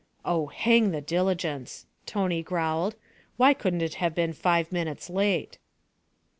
[0.25, 2.95] 'Oh, hang the diligence!' Tony growled.
[3.37, 5.59] 'Why couldn't it have been five minutes late?'